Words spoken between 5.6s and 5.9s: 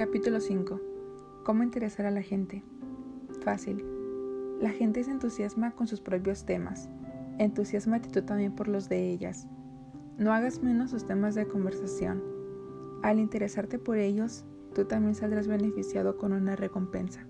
con